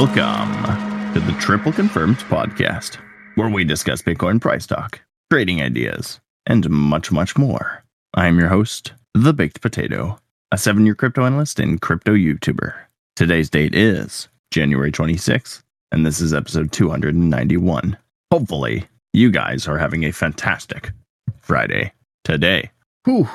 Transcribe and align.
Welcome 0.00 1.12
to 1.12 1.20
the 1.20 1.36
Triple 1.38 1.72
Confirmed 1.72 2.16
podcast, 2.20 2.96
where 3.34 3.50
we 3.50 3.64
discuss 3.64 4.00
Bitcoin 4.00 4.40
price 4.40 4.66
talk, 4.66 4.98
trading 5.30 5.60
ideas, 5.60 6.20
and 6.46 6.70
much, 6.70 7.12
much 7.12 7.36
more. 7.36 7.84
I 8.14 8.26
am 8.26 8.38
your 8.38 8.48
host, 8.48 8.94
The 9.12 9.34
Baked 9.34 9.60
Potato, 9.60 10.18
a 10.50 10.56
seven 10.56 10.86
year 10.86 10.94
crypto 10.94 11.26
analyst 11.26 11.60
and 11.60 11.82
crypto 11.82 12.14
YouTuber. 12.14 12.72
Today's 13.14 13.50
date 13.50 13.74
is 13.74 14.28
January 14.50 14.90
26th, 14.90 15.62
and 15.92 16.06
this 16.06 16.22
is 16.22 16.32
episode 16.32 16.72
291. 16.72 17.98
Hopefully, 18.32 18.88
you 19.12 19.30
guys 19.30 19.68
are 19.68 19.76
having 19.76 20.04
a 20.04 20.12
fantastic 20.12 20.92
Friday 21.40 21.92
today. 22.24 22.70
Whew, 23.04 23.28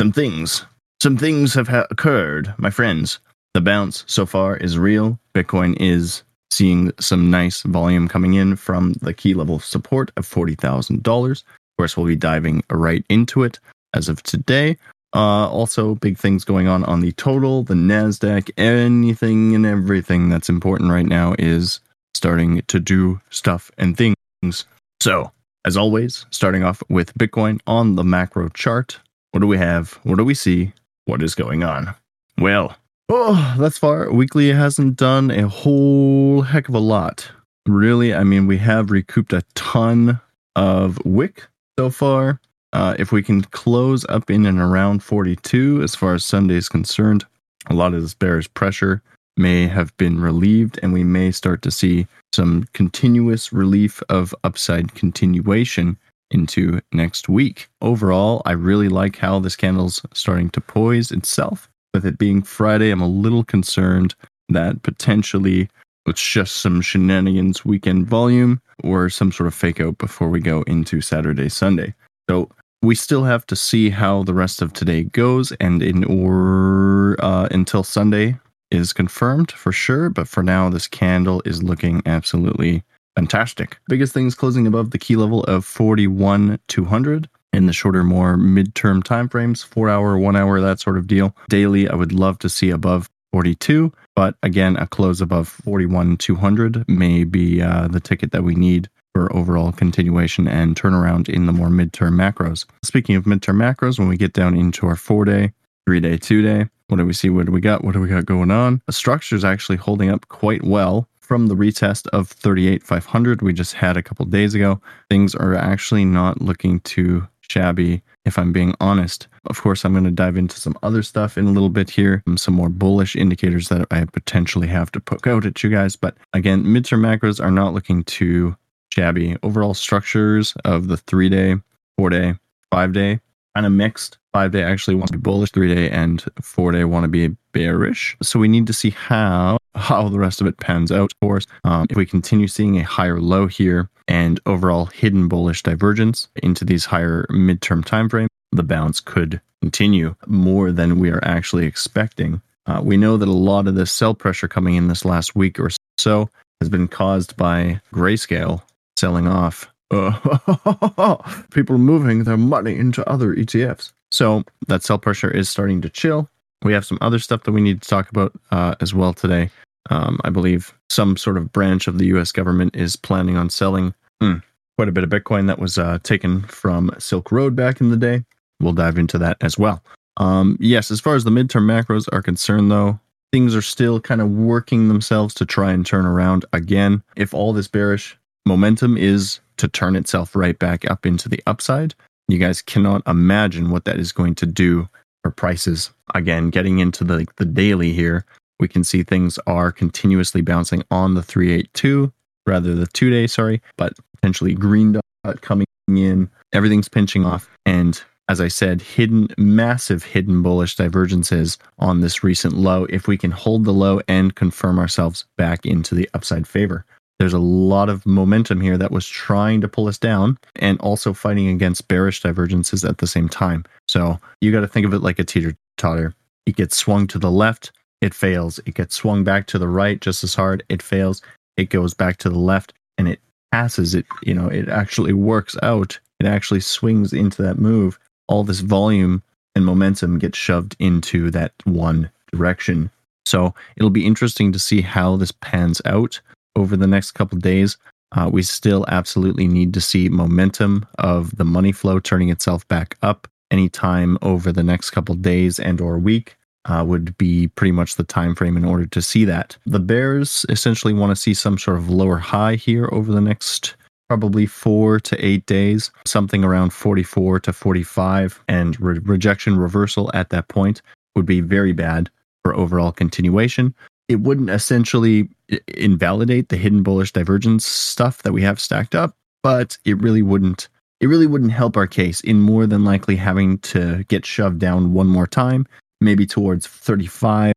some 0.00 0.12
things. 0.12 0.66
Some 1.02 1.16
things 1.16 1.54
have 1.54 1.66
ha- 1.66 1.88
occurred, 1.90 2.54
my 2.58 2.70
friends. 2.70 3.18
The 3.54 3.60
bounce 3.60 4.04
so 4.06 4.24
far 4.24 4.56
is 4.56 4.78
real. 4.78 5.18
Bitcoin 5.34 5.76
is 5.78 6.22
seeing 6.50 6.92
some 7.00 7.30
nice 7.30 7.62
volume 7.62 8.08
coming 8.08 8.34
in 8.34 8.56
from 8.56 8.94
the 8.94 9.12
key 9.12 9.34
level 9.34 9.58
support 9.58 10.10
of 10.16 10.26
$40,000. 10.26 11.30
Of 11.30 11.44
course, 11.78 11.96
we'll 11.96 12.06
be 12.06 12.16
diving 12.16 12.62
right 12.70 13.04
into 13.08 13.42
it 13.42 13.58
as 13.94 14.08
of 14.08 14.22
today. 14.22 14.76
Uh, 15.14 15.48
also, 15.48 15.94
big 15.96 16.16
things 16.16 16.44
going 16.44 16.66
on 16.66 16.84
on 16.84 17.00
the 17.00 17.12
total, 17.12 17.62
the 17.62 17.74
NASDAQ, 17.74 18.50
anything 18.56 19.54
and 19.54 19.66
everything 19.66 20.30
that's 20.30 20.48
important 20.48 20.90
right 20.90 21.06
now 21.06 21.34
is 21.38 21.80
starting 22.14 22.62
to 22.68 22.80
do 22.80 23.20
stuff 23.28 23.70
and 23.76 23.96
things. 23.96 24.64
So, 25.00 25.30
as 25.66 25.76
always, 25.76 26.24
starting 26.30 26.64
off 26.64 26.82
with 26.88 27.12
Bitcoin 27.14 27.60
on 27.66 27.96
the 27.96 28.04
macro 28.04 28.48
chart. 28.50 28.98
What 29.32 29.40
do 29.40 29.46
we 29.46 29.58
have? 29.58 29.98
What 30.02 30.16
do 30.16 30.24
we 30.24 30.34
see? 30.34 30.72
What 31.04 31.22
is 31.22 31.34
going 31.34 31.62
on? 31.62 31.94
Well, 32.38 32.76
Oh, 33.14 33.54
thus 33.58 33.76
far, 33.76 34.10
weekly 34.10 34.48
hasn't 34.54 34.96
done 34.96 35.30
a 35.30 35.46
whole 35.46 36.40
heck 36.40 36.70
of 36.70 36.74
a 36.74 36.78
lot. 36.78 37.30
Really, 37.68 38.14
I 38.14 38.24
mean, 38.24 38.46
we 38.46 38.56
have 38.56 38.90
recouped 38.90 39.34
a 39.34 39.44
ton 39.54 40.18
of 40.56 40.98
wick 41.04 41.46
so 41.78 41.90
far. 41.90 42.40
Uh, 42.72 42.96
if 42.98 43.12
we 43.12 43.22
can 43.22 43.42
close 43.42 44.06
up 44.08 44.30
in 44.30 44.46
and 44.46 44.58
around 44.58 45.02
42 45.02 45.82
as 45.82 45.94
far 45.94 46.14
as 46.14 46.24
Sunday 46.24 46.54
is 46.54 46.70
concerned, 46.70 47.26
a 47.66 47.74
lot 47.74 47.92
of 47.92 48.00
this 48.00 48.14
bearish 48.14 48.48
pressure 48.54 49.02
may 49.36 49.66
have 49.66 49.94
been 49.98 50.18
relieved, 50.18 50.80
and 50.82 50.94
we 50.94 51.04
may 51.04 51.30
start 51.32 51.60
to 51.60 51.70
see 51.70 52.06
some 52.34 52.64
continuous 52.72 53.52
relief 53.52 54.02
of 54.08 54.34
upside 54.42 54.94
continuation 54.94 55.98
into 56.30 56.80
next 56.94 57.28
week. 57.28 57.68
Overall, 57.82 58.40
I 58.46 58.52
really 58.52 58.88
like 58.88 59.18
how 59.18 59.38
this 59.38 59.54
candle's 59.54 60.00
starting 60.14 60.48
to 60.48 60.62
poise 60.62 61.10
itself 61.10 61.68
with 61.92 62.06
it 62.06 62.18
being 62.18 62.42
Friday, 62.42 62.90
I'm 62.90 63.00
a 63.00 63.08
little 63.08 63.44
concerned 63.44 64.14
that 64.48 64.82
potentially 64.82 65.68
it's 66.06 66.22
just 66.22 66.56
some 66.56 66.80
shenanigans 66.80 67.64
weekend 67.64 68.06
volume 68.06 68.60
or 68.82 69.08
some 69.08 69.30
sort 69.30 69.46
of 69.46 69.54
fake 69.54 69.80
out 69.80 69.98
before 69.98 70.28
we 70.28 70.40
go 70.40 70.62
into 70.62 71.00
Saturday, 71.00 71.48
Sunday. 71.48 71.94
So 72.28 72.48
we 72.82 72.94
still 72.94 73.24
have 73.24 73.46
to 73.46 73.56
see 73.56 73.90
how 73.90 74.24
the 74.24 74.34
rest 74.34 74.60
of 74.60 74.72
today 74.72 75.04
goes, 75.04 75.52
and 75.52 75.82
in 75.82 76.04
or 76.04 77.16
uh, 77.20 77.46
until 77.50 77.84
Sunday 77.84 78.36
is 78.70 78.92
confirmed 78.92 79.52
for 79.52 79.70
sure. 79.70 80.08
But 80.10 80.26
for 80.26 80.42
now, 80.42 80.68
this 80.68 80.88
candle 80.88 81.42
is 81.44 81.62
looking 81.62 82.02
absolutely 82.06 82.82
fantastic. 83.14 83.78
Biggest 83.88 84.12
things 84.12 84.34
closing 84.34 84.66
above 84.66 84.90
the 84.90 84.98
key 84.98 85.16
level 85.16 85.44
of 85.44 85.64
41 85.64 86.58
200 86.66 87.28
in 87.52 87.66
the 87.66 87.72
shorter, 87.72 88.02
more 88.02 88.36
midterm 88.36 89.02
timeframes, 89.02 89.64
four 89.64 89.88
hour, 89.88 90.16
one 90.18 90.36
hour, 90.36 90.60
that 90.60 90.80
sort 90.80 90.96
of 90.96 91.06
deal. 91.06 91.36
Daily, 91.48 91.88
I 91.88 91.94
would 91.94 92.12
love 92.12 92.38
to 92.40 92.48
see 92.48 92.70
above 92.70 93.10
42, 93.32 93.92
but 94.14 94.36
again, 94.42 94.76
a 94.76 94.86
close 94.86 95.20
above 95.20 95.48
41 95.48 96.16
200 96.18 96.88
may 96.88 97.24
be 97.24 97.62
uh, 97.62 97.88
the 97.88 98.00
ticket 98.00 98.32
that 98.32 98.44
we 98.44 98.54
need 98.54 98.88
for 99.14 99.34
overall 99.34 99.72
continuation 99.72 100.48
and 100.48 100.74
turnaround 100.74 101.28
in 101.28 101.46
the 101.46 101.52
more 101.52 101.68
midterm 101.68 102.14
macros. 102.14 102.66
Speaking 102.82 103.16
of 103.16 103.24
midterm 103.24 103.56
macros, 103.56 103.98
when 103.98 104.08
we 104.08 104.16
get 104.16 104.32
down 104.32 104.56
into 104.56 104.86
our 104.86 104.96
four 104.96 105.24
day, 105.24 105.52
three 105.86 106.00
day, 106.00 106.16
two 106.16 106.42
day, 106.42 106.68
what 106.88 106.98
do 106.98 107.06
we 107.06 107.12
see? 107.12 107.30
What 107.30 107.46
do 107.46 107.52
we 107.52 107.60
got? 107.60 107.84
What 107.84 107.92
do 107.92 108.00
we 108.00 108.08
got 108.08 108.26
going 108.26 108.50
on? 108.50 108.82
The 108.86 108.92
structure 108.92 109.36
is 109.36 109.44
actually 109.44 109.76
holding 109.76 110.10
up 110.10 110.28
quite 110.28 110.62
well 110.62 111.08
from 111.20 111.46
the 111.46 111.54
retest 111.54 112.06
of 112.08 112.28
38,500 112.28 113.40
we 113.40 113.54
just 113.54 113.72
had 113.72 113.96
a 113.96 114.02
couple 114.02 114.26
days 114.26 114.54
ago. 114.54 114.80
Things 115.08 115.34
are 115.34 115.54
actually 115.54 116.04
not 116.04 116.42
looking 116.42 116.80
too 116.80 117.26
shabby, 117.52 118.02
if 118.24 118.38
I'm 118.38 118.52
being 118.52 118.74
honest. 118.80 119.28
Of 119.46 119.60
course, 119.60 119.84
I'm 119.84 119.92
going 119.92 120.04
to 120.04 120.10
dive 120.10 120.36
into 120.36 120.58
some 120.58 120.76
other 120.82 121.02
stuff 121.02 121.36
in 121.36 121.46
a 121.46 121.50
little 121.50 121.68
bit 121.68 121.90
here, 121.90 122.22
um, 122.26 122.36
some 122.36 122.54
more 122.54 122.68
bullish 122.68 123.14
indicators 123.14 123.68
that 123.68 123.86
I 123.90 124.04
potentially 124.04 124.68
have 124.68 124.90
to 124.92 125.00
poke 125.00 125.26
out 125.26 125.44
at 125.44 125.62
you 125.62 125.70
guys. 125.70 125.96
But 125.96 126.16
again, 126.32 126.64
midterm 126.64 127.00
macros 127.00 127.42
are 127.44 127.50
not 127.50 127.74
looking 127.74 128.04
too 128.04 128.56
shabby. 128.92 129.36
Overall 129.42 129.74
structures 129.74 130.54
of 130.64 130.88
the 130.88 130.96
three 130.96 131.28
day, 131.28 131.56
four 131.96 132.08
day, 132.08 132.34
five 132.70 132.92
day, 132.92 133.20
kind 133.54 133.66
of 133.66 133.72
mixed. 133.72 134.18
Five 134.32 134.52
day 134.52 134.62
actually 134.62 134.94
wants 134.94 135.12
to 135.12 135.18
be 135.18 135.22
bullish, 135.22 135.50
three 135.50 135.74
day 135.74 135.90
and 135.90 136.24
four 136.40 136.72
day 136.72 136.84
want 136.84 137.04
to 137.04 137.08
be 137.08 137.36
bearish. 137.52 138.16
So 138.22 138.38
we 138.38 138.48
need 138.48 138.66
to 138.66 138.72
see 138.72 138.90
how 138.90 139.58
how 139.74 140.08
the 140.08 140.18
rest 140.18 140.40
of 140.40 140.46
it 140.46 140.58
pans 140.58 140.90
out. 140.90 141.12
Of 141.12 141.20
course, 141.20 141.46
um, 141.64 141.86
if 141.90 141.96
we 141.96 142.06
continue 142.06 142.48
seeing 142.48 142.78
a 142.78 142.84
higher 142.84 143.20
low 143.20 143.46
here 143.46 143.90
and 144.08 144.40
overall 144.46 144.86
hidden 144.86 145.28
bullish 145.28 145.62
divergence 145.62 146.28
into 146.42 146.64
these 146.64 146.86
higher 146.86 147.26
midterm 147.30 147.84
time 147.84 148.08
frame, 148.08 148.28
the 148.52 148.62
bounce 148.62 149.00
could 149.00 149.40
continue 149.60 150.14
more 150.26 150.72
than 150.72 150.98
we 150.98 151.10
are 151.10 151.24
actually 151.24 151.66
expecting. 151.66 152.42
Uh, 152.66 152.80
we 152.82 152.96
know 152.96 153.16
that 153.16 153.28
a 153.28 153.32
lot 153.32 153.66
of 153.66 153.74
the 153.74 153.86
sell 153.86 154.14
pressure 154.14 154.48
coming 154.48 154.76
in 154.76 154.88
this 154.88 155.04
last 155.04 155.34
week 155.34 155.58
or 155.58 155.70
so 155.98 156.28
has 156.60 156.68
been 156.68 156.88
caused 156.88 157.36
by 157.36 157.80
grayscale 157.92 158.62
selling 158.96 159.26
off 159.26 159.71
uh, 159.92 161.16
people 161.52 161.78
moving 161.78 162.24
their 162.24 162.36
money 162.36 162.76
into 162.76 163.08
other 163.08 163.34
ETFs. 163.34 163.92
So 164.10 164.44
that 164.68 164.82
sell 164.82 164.98
pressure 164.98 165.30
is 165.30 165.48
starting 165.48 165.80
to 165.82 165.88
chill. 165.88 166.28
We 166.62 166.72
have 166.72 166.84
some 166.84 166.98
other 167.00 167.18
stuff 167.18 167.42
that 167.44 167.52
we 167.52 167.60
need 167.60 167.82
to 167.82 167.88
talk 167.88 168.08
about 168.10 168.32
uh, 168.50 168.74
as 168.80 168.94
well 168.94 169.12
today. 169.12 169.50
Um, 169.90 170.20
I 170.24 170.30
believe 170.30 170.72
some 170.90 171.16
sort 171.16 171.36
of 171.36 171.52
branch 171.52 171.88
of 171.88 171.98
the 171.98 172.06
US 172.06 172.30
government 172.30 172.76
is 172.76 172.94
planning 172.94 173.36
on 173.36 173.50
selling 173.50 173.94
hmm, 174.20 174.36
quite 174.76 174.88
a 174.88 174.92
bit 174.92 175.04
of 175.04 175.10
Bitcoin 175.10 175.46
that 175.48 175.58
was 175.58 175.78
uh, 175.78 175.98
taken 176.02 176.42
from 176.42 176.94
Silk 176.98 177.32
Road 177.32 177.56
back 177.56 177.80
in 177.80 177.90
the 177.90 177.96
day. 177.96 178.24
We'll 178.60 178.74
dive 178.74 178.98
into 178.98 179.18
that 179.18 179.38
as 179.40 179.58
well. 179.58 179.82
Um, 180.18 180.56
yes, 180.60 180.90
as 180.90 181.00
far 181.00 181.16
as 181.16 181.24
the 181.24 181.30
midterm 181.30 181.64
macros 181.64 182.06
are 182.12 182.22
concerned, 182.22 182.70
though, 182.70 183.00
things 183.32 183.56
are 183.56 183.62
still 183.62 183.98
kind 183.98 184.20
of 184.20 184.30
working 184.30 184.88
themselves 184.88 185.34
to 185.34 185.46
try 185.46 185.72
and 185.72 185.84
turn 185.84 186.06
around 186.06 186.44
again. 186.52 187.02
If 187.16 187.34
all 187.34 187.52
this 187.52 187.66
bearish 187.66 188.16
momentum 188.46 188.96
is 188.96 189.40
to 189.58 189.68
turn 189.68 189.96
itself 189.96 190.34
right 190.34 190.58
back 190.58 190.90
up 190.90 191.06
into 191.06 191.28
the 191.28 191.42
upside. 191.46 191.94
You 192.28 192.38
guys 192.38 192.62
cannot 192.62 193.02
imagine 193.06 193.70
what 193.70 193.84
that 193.84 193.98
is 193.98 194.12
going 194.12 194.34
to 194.36 194.46
do 194.46 194.88
for 195.22 195.30
prices. 195.30 195.90
Again, 196.14 196.50
getting 196.50 196.78
into 196.78 197.04
the 197.04 197.26
the 197.36 197.44
daily 197.44 197.92
here, 197.92 198.24
we 198.60 198.68
can 198.68 198.84
see 198.84 199.02
things 199.02 199.38
are 199.46 199.72
continuously 199.72 200.40
bouncing 200.40 200.82
on 200.90 201.14
the 201.14 201.22
382 201.22 202.12
rather 202.46 202.74
the 202.74 202.86
2 202.88 203.10
day, 203.10 203.26
sorry, 203.26 203.62
but 203.76 203.92
potentially 204.16 204.54
green 204.54 204.92
dot 205.24 205.40
coming 205.42 205.66
in. 205.88 206.30
Everything's 206.52 206.88
pinching 206.88 207.24
off 207.24 207.48
and 207.66 208.02
as 208.28 208.40
I 208.40 208.48
said, 208.48 208.80
hidden, 208.80 209.28
massive 209.36 210.04
hidden 210.04 210.42
bullish 210.42 210.76
divergences 210.76 211.58
on 211.78 212.00
this 212.00 212.22
recent 212.22 212.54
low 212.54 212.84
if 212.84 213.06
we 213.06 213.18
can 213.18 213.30
hold 213.30 213.64
the 213.64 213.72
low 213.72 214.00
and 214.08 214.34
confirm 214.34 214.78
ourselves 214.78 215.26
back 215.36 215.66
into 215.66 215.94
the 215.94 216.08
upside 216.14 216.46
favor. 216.46 216.86
There's 217.18 217.32
a 217.32 217.38
lot 217.38 217.88
of 217.88 218.04
momentum 218.04 218.60
here 218.60 218.76
that 218.78 218.90
was 218.90 219.06
trying 219.06 219.60
to 219.60 219.68
pull 219.68 219.86
us 219.86 219.98
down 219.98 220.38
and 220.56 220.78
also 220.80 221.12
fighting 221.12 221.48
against 221.48 221.86
bearish 221.86 222.20
divergences 222.20 222.84
at 222.84 222.98
the 222.98 223.06
same 223.06 223.28
time. 223.28 223.64
So 223.88 224.18
you 224.40 224.50
got 224.50 224.60
to 224.60 224.68
think 224.68 224.86
of 224.86 224.92
it 224.92 225.02
like 225.02 225.18
a 225.18 225.24
teeter 225.24 225.54
totter. 225.76 226.14
It 226.46 226.56
gets 226.56 226.76
swung 226.76 227.06
to 227.08 227.18
the 227.18 227.30
left, 227.30 227.70
it 228.00 228.12
fails. 228.12 228.58
It 228.66 228.74
gets 228.74 228.96
swung 228.96 229.22
back 229.22 229.46
to 229.46 229.58
the 229.58 229.68
right 229.68 230.00
just 230.00 230.24
as 230.24 230.34
hard, 230.34 230.64
it 230.68 230.82
fails. 230.82 231.22
It 231.56 231.70
goes 231.70 231.94
back 231.94 232.16
to 232.18 232.28
the 232.28 232.38
left 232.38 232.72
and 232.98 233.06
it 233.06 233.20
passes 233.52 233.94
it. 233.94 234.06
You 234.22 234.34
know, 234.34 234.48
it 234.48 234.68
actually 234.68 235.12
works 235.12 235.56
out. 235.62 236.00
It 236.18 236.26
actually 236.26 236.60
swings 236.60 237.12
into 237.12 237.42
that 237.42 237.58
move. 237.58 237.98
All 238.26 238.42
this 238.42 238.60
volume 238.60 239.22
and 239.54 239.64
momentum 239.64 240.18
gets 240.18 240.38
shoved 240.38 240.74
into 240.78 241.30
that 241.30 241.52
one 241.64 242.10
direction. 242.32 242.90
So 243.26 243.54
it'll 243.76 243.90
be 243.90 244.06
interesting 244.06 244.50
to 244.52 244.58
see 244.58 244.80
how 244.80 245.16
this 245.16 245.32
pans 245.32 245.80
out 245.84 246.20
over 246.56 246.76
the 246.76 246.86
next 246.86 247.12
couple 247.12 247.38
days. 247.38 247.76
Uh, 248.12 248.28
we 248.30 248.42
still 248.42 248.84
absolutely 248.88 249.48
need 249.48 249.72
to 249.72 249.80
see 249.80 250.08
momentum 250.08 250.86
of 250.98 251.36
the 251.36 251.44
money 251.44 251.72
flow 251.72 251.98
turning 251.98 252.28
itself 252.28 252.66
back 252.68 252.96
up 253.02 253.26
anytime 253.50 254.18
over 254.22 254.52
the 254.52 254.62
next 254.62 254.90
couple 254.90 255.14
days 255.14 255.58
and 255.58 255.80
or 255.80 255.98
week 255.98 256.36
uh, 256.64 256.84
would 256.86 257.16
be 257.18 257.48
pretty 257.48 257.72
much 257.72 257.96
the 257.96 258.04
time 258.04 258.34
frame 258.34 258.56
in 258.56 258.64
order 258.64 258.86
to 258.86 259.02
see 259.02 259.24
that 259.24 259.56
the 259.66 259.80
bears 259.80 260.46
essentially 260.48 260.92
want 260.92 261.10
to 261.10 261.16
see 261.16 261.34
some 261.34 261.58
sort 261.58 261.76
of 261.76 261.90
lower 261.90 262.18
high 262.18 262.54
here 262.54 262.88
over 262.92 263.12
the 263.12 263.20
next 263.20 263.76
probably 264.08 264.46
four 264.46 265.00
to 265.00 265.16
eight 265.24 265.44
days 265.46 265.90
something 266.06 266.44
around 266.44 266.72
44 266.72 267.40
to 267.40 267.52
45 267.52 268.42
and 268.48 268.80
re- 268.80 268.98
rejection 269.00 269.58
reversal 269.58 270.10
at 270.14 270.30
that 270.30 270.48
point 270.48 270.82
would 271.16 271.26
be 271.26 271.40
very 271.40 271.72
bad 271.72 272.10
for 272.42 272.54
overall 272.54 272.92
continuation 272.92 273.74
it 274.08 274.20
wouldn't 274.20 274.50
essentially 274.50 275.28
invalidate 275.68 276.48
the 276.48 276.56
hidden 276.56 276.82
bullish 276.82 277.12
divergence 277.12 277.66
stuff 277.66 278.22
that 278.22 278.32
we 278.32 278.42
have 278.42 278.60
stacked 278.60 278.94
up, 278.94 279.14
but 279.42 279.78
it 279.84 280.00
really 280.00 280.22
wouldn't 280.22 280.68
it 281.00 281.08
really 281.08 281.26
wouldn't 281.26 281.50
help 281.50 281.76
our 281.76 281.88
case 281.88 282.20
in 282.20 282.40
more 282.40 282.64
than 282.64 282.84
likely 282.84 283.16
having 283.16 283.58
to 283.58 284.04
get 284.04 284.24
shoved 284.24 284.60
down 284.60 284.92
one 284.92 285.08
more 285.08 285.26
time, 285.26 285.66
maybe 286.00 286.26
towards 286.26 286.68
35 286.68 287.52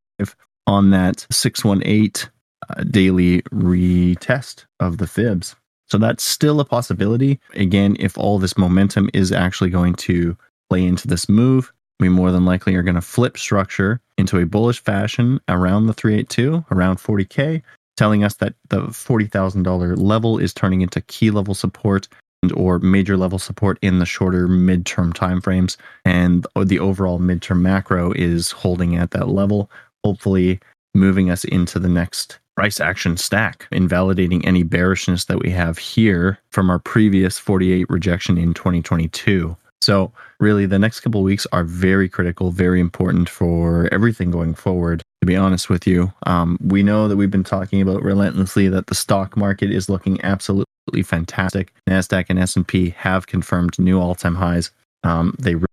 on 0.65 0.89
that 0.89 1.27
618 1.29 2.31
uh, 2.67 2.83
daily 2.85 3.43
retest 3.43 4.65
of 4.79 4.97
the 4.97 5.05
fibs. 5.05 5.55
So 5.87 5.99
that's 5.99 6.23
still 6.23 6.59
a 6.59 6.65
possibility. 6.65 7.39
Again, 7.53 7.95
if 7.99 8.17
all 8.17 8.39
this 8.39 8.57
momentum 8.57 9.11
is 9.13 9.31
actually 9.31 9.69
going 9.69 9.93
to 9.95 10.35
play 10.69 10.83
into 10.83 11.07
this 11.07 11.29
move, 11.29 11.71
we 11.99 12.09
more 12.09 12.31
than 12.31 12.45
likely 12.45 12.75
are 12.75 12.83
going 12.83 12.95
to 12.95 13.01
flip 13.01 13.37
structure 13.37 14.01
into 14.17 14.39
a 14.39 14.45
bullish 14.45 14.83
fashion 14.83 15.39
around 15.47 15.87
the 15.87 15.93
382, 15.93 16.65
around 16.71 16.97
40K, 16.97 17.61
telling 17.97 18.23
us 18.23 18.35
that 18.35 18.53
the 18.69 18.81
$40,000 18.81 19.97
level 19.97 20.37
is 20.37 20.53
turning 20.53 20.81
into 20.81 21.01
key 21.01 21.31
level 21.31 21.53
support 21.53 22.07
and 22.43 22.51
or 22.53 22.79
major 22.79 23.17
level 23.17 23.39
support 23.39 23.79
in 23.81 23.99
the 23.99 24.05
shorter 24.05 24.47
midterm 24.47 25.13
timeframes. 25.13 25.77
And 26.03 26.45
the 26.55 26.79
overall 26.79 27.19
midterm 27.19 27.61
macro 27.61 28.11
is 28.11 28.51
holding 28.51 28.95
at 28.95 29.11
that 29.11 29.29
level, 29.29 29.71
hopefully 30.03 30.59
moving 30.93 31.29
us 31.29 31.43
into 31.45 31.79
the 31.79 31.89
next 31.89 32.39
price 32.55 32.79
action 32.79 33.17
stack, 33.17 33.67
invalidating 33.71 34.45
any 34.45 34.63
bearishness 34.63 35.25
that 35.25 35.39
we 35.39 35.49
have 35.49 35.77
here 35.77 36.39
from 36.51 36.69
our 36.69 36.79
previous 36.79 37.37
48 37.37 37.85
rejection 37.89 38.37
in 38.37 38.53
2022. 38.53 39.57
So, 39.85 40.11
really, 40.39 40.65
the 40.65 40.79
next 40.79 41.01
couple 41.01 41.21
weeks 41.21 41.45
are 41.51 41.63
very 41.63 42.09
critical, 42.09 42.49
very 42.49 42.79
important 42.79 43.29
for 43.29 43.87
everything 43.91 44.31
going 44.31 44.55
forward. 44.55 45.03
To 45.21 45.27
be 45.27 45.35
honest 45.35 45.69
with 45.69 45.85
you, 45.85 46.11
um, 46.25 46.57
we 46.59 46.81
know 46.81 47.07
that 47.07 47.17
we've 47.17 47.29
been 47.29 47.43
talking 47.43 47.81
about 47.81 48.01
relentlessly 48.01 48.67
that 48.69 48.87
the 48.87 48.95
stock 48.95 49.37
market 49.37 49.71
is 49.71 49.87
looking 49.87 50.19
absolutely 50.23 51.03
fantastic. 51.03 51.71
Nasdaq 51.87 52.25
and 52.29 52.39
S 52.39 52.55
and 52.55 52.67
P 52.67 52.95
have 52.97 53.27
confirmed 53.27 53.77
new 53.77 53.99
all-time 54.01 54.33
highs. 54.33 54.71
Um, 55.03 55.35
they 55.37 55.53
re- 55.53 55.67